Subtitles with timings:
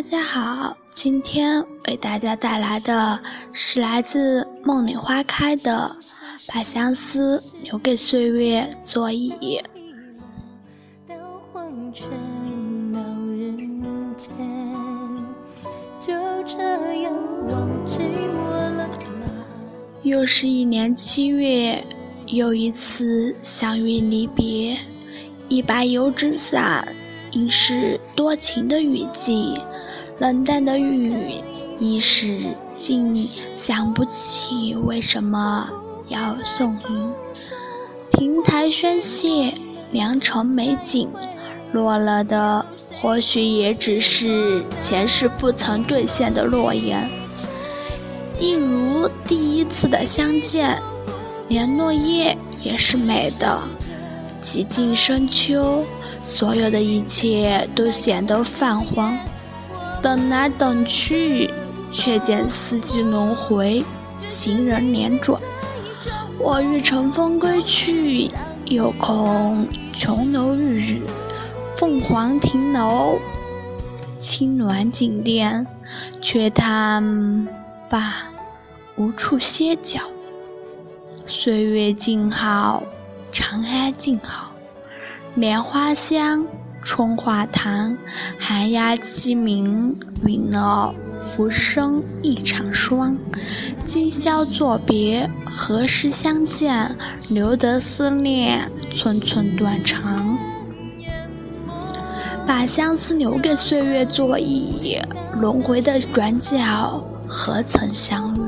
[0.00, 3.20] 大家好，今天为大家带来的
[3.52, 5.94] 是来自梦里花开的
[6.50, 9.60] 《把相思留给岁月座椅》。
[20.02, 21.84] 又是一年七月，
[22.28, 24.78] 又一次相遇离别，
[25.50, 26.88] 一把油纸伞。
[27.32, 29.56] 应是多情的雨季，
[30.20, 31.40] 冷淡的雨，
[31.78, 35.66] 一时竟想不起为什么
[36.08, 37.10] 要送您。
[38.10, 39.50] 亭台轩榭，
[39.92, 41.08] 良辰美景，
[41.72, 42.66] 落了的
[43.00, 47.08] 或许也只是前世不曾兑现的诺言。
[48.38, 50.78] 一如第一次的相见，
[51.48, 53.58] 连落叶也是美的。
[54.38, 55.82] 几近深秋，
[56.22, 59.18] 所有的一切都显得泛黄。
[60.02, 61.50] 等来等去，
[61.92, 63.84] 却见四季轮回，
[64.26, 65.40] 行人连转。
[66.38, 68.30] 我欲乘风归去，
[68.64, 71.02] 又恐琼楼玉宇，
[71.76, 73.18] 凤凰亭楼，
[74.18, 75.66] 青鸾锦殿，
[76.20, 77.46] 却叹
[77.88, 78.14] 罢
[78.96, 80.00] 无处歇脚。
[81.26, 82.82] 岁月静好。
[83.32, 84.50] 长安静好，
[85.36, 86.44] 莲花香，
[86.82, 87.96] 春花堂，
[88.38, 90.94] 寒鸦栖鸣，允了
[91.30, 93.16] 浮生一场霜。
[93.84, 96.96] 今宵作别，何时相见？
[97.28, 100.38] 留得思念寸寸断肠。
[102.46, 104.98] 把相思留给岁月座椅，
[105.34, 108.40] 轮回的转角，何曾相遇？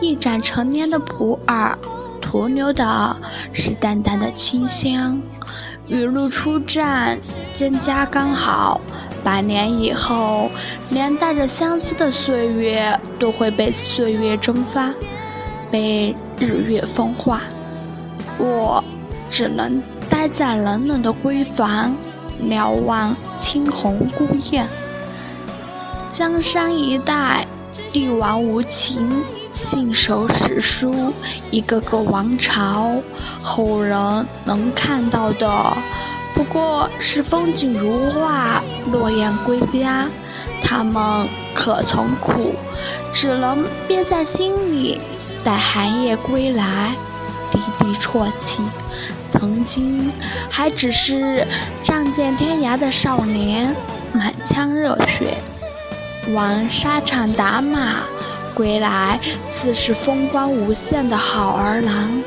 [0.00, 1.76] 一盏陈年的普洱。
[2.20, 3.16] 徒留的
[3.52, 5.20] 是淡淡的清香。
[5.88, 7.16] 雨露初绽，
[7.54, 8.80] 蒹葭刚好。
[9.22, 10.48] 百年以后，
[10.90, 14.92] 连带着相思的岁月都会被岁月蒸发，
[15.70, 17.42] 被日月风化。
[18.38, 18.82] 我
[19.28, 21.94] 只能待在冷冷的闺房，
[22.40, 24.66] 瞭望青红孤雁。
[26.08, 27.46] 江山一代，
[27.90, 29.10] 帝王无情。
[29.56, 31.14] 信手史书，
[31.50, 32.92] 一个个王朝，
[33.42, 35.48] 后人能看到的
[36.34, 38.62] 不过是风景如画，
[38.92, 40.06] 落雁归家。
[40.62, 42.54] 他们可曾苦，
[43.10, 45.00] 只能憋在心里，
[45.42, 46.94] 待寒夜归来，
[47.50, 48.62] 低低啜泣。
[49.26, 50.12] 曾经
[50.50, 51.46] 还只是
[51.82, 53.74] 仗剑天涯的少年，
[54.12, 55.38] 满腔热血，
[56.34, 58.02] 往沙场打马。
[58.56, 62.22] 归来自是风光无限的好儿郎，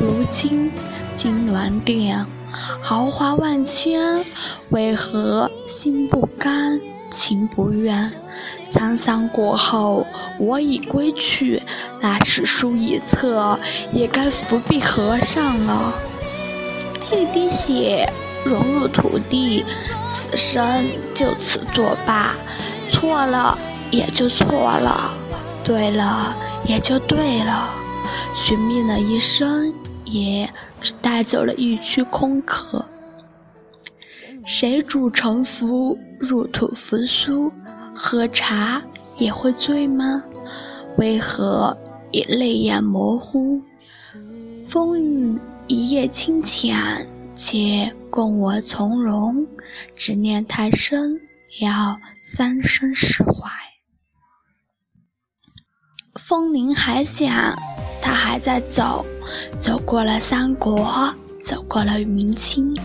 [0.00, 0.72] 如今
[1.14, 2.24] 金銮殿，
[2.82, 4.24] 豪华万千，
[4.70, 6.80] 为何心不甘，
[7.10, 8.10] 情不愿？
[8.70, 10.06] 沧桑过后，
[10.38, 11.62] 我已归去，
[12.00, 13.58] 那史书一册，
[13.92, 15.92] 也该伏笔合上了。
[17.12, 18.10] 一滴血
[18.42, 19.66] 融入土地，
[20.06, 22.34] 此生就此作罢，
[22.90, 23.58] 错了
[23.90, 25.12] 也就错了。
[25.64, 26.34] 对了，
[26.66, 27.74] 也就对了。
[28.34, 29.72] 寻觅了一生，
[30.04, 30.48] 也
[30.80, 32.84] 只带走了一躯空壳。
[34.46, 37.52] 谁主沉浮入土扶苏？
[37.94, 38.82] 喝茶
[39.18, 40.22] 也会醉吗？
[40.96, 41.76] 为何
[42.12, 43.60] 也泪眼模糊？
[44.66, 46.76] 风雨一夜清浅，
[47.34, 49.46] 且共我从容。
[49.94, 51.20] 执念太深，
[51.60, 53.50] 要三生释怀。
[56.28, 57.58] 风铃还响，
[58.02, 59.02] 他还在走，
[59.56, 61.10] 走过了三国，
[61.42, 62.76] 走过了明清，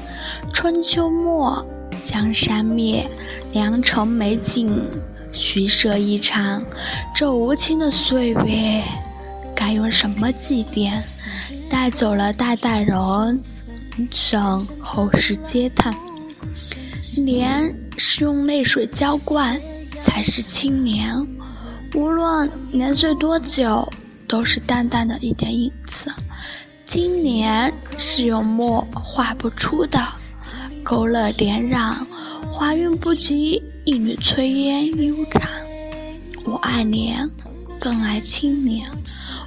[0.54, 1.62] 春秋末，
[2.02, 3.06] 江山灭，
[3.52, 4.74] 良辰美景，
[5.34, 6.64] 虚设一场。
[7.14, 8.82] 这无情的岁月，
[9.54, 10.94] 该用什么祭奠？
[11.70, 13.44] 带走了代代人，
[14.10, 15.94] 省后世嗟叹。
[17.18, 19.60] 年是用泪水浇灌，
[19.92, 21.28] 才是青年。
[21.94, 23.88] 无论年岁多久，
[24.28, 26.12] 都是淡淡的一点影子。
[26.86, 30.00] 今年是用墨画不出的，
[30.84, 31.96] 勾勒点染，
[32.52, 35.44] 华韵不及一缕炊烟悠长。
[36.44, 37.30] 我爱年，
[37.80, 38.90] 更爱青年。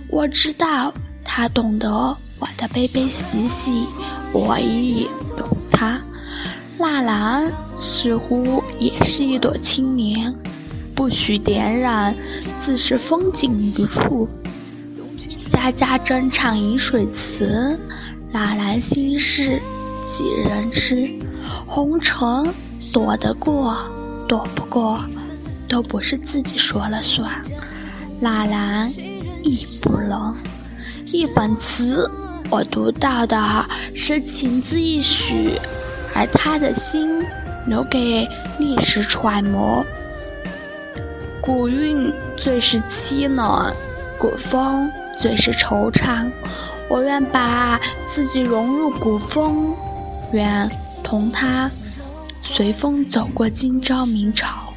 [0.09, 0.95] 我知道
[1.25, 1.91] 他懂得
[2.39, 3.85] 我的悲悲喜喜，
[4.33, 6.01] 我亦懂他。
[6.79, 10.33] 纳兰似乎也是一朵青年。
[10.97, 12.17] 不许点染，
[12.59, 14.27] 自是风景一处。
[15.47, 17.79] 家家争唱饮水词，
[18.33, 19.61] 纳兰心事
[20.07, 21.09] 几人知？
[21.67, 22.53] 红尘
[22.93, 23.77] 躲得过，
[24.27, 24.99] 躲不过
[25.69, 27.31] 都不是自己说了算，
[28.19, 28.91] 纳兰
[29.45, 30.35] 亦不能。
[31.13, 32.11] 一本词，
[32.49, 35.53] 我读到的是情字一许，
[36.15, 37.23] 而他的心
[37.67, 38.27] 留给
[38.59, 39.85] 历史揣摩。
[41.47, 43.73] 古韵最是凄冷，
[44.19, 46.29] 古风最是惆怅。
[46.91, 49.73] 我愿把自己融入古风，
[50.33, 50.69] 愿
[51.05, 51.71] 同他
[52.43, 54.75] 随风走过今朝明朝。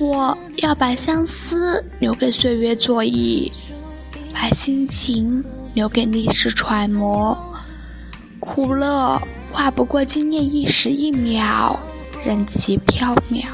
[0.00, 3.52] 我要把相思留给岁月作揖，
[4.32, 5.44] 把心情
[5.74, 7.38] 留给历史揣摩。
[8.40, 9.22] 苦乐
[9.52, 11.78] 跨不过今夜一时一秒，
[12.26, 13.44] 任其缥缈。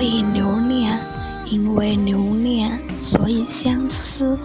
[0.00, 0.98] 以留恋，
[1.44, 4.38] 因为留恋，所以相思。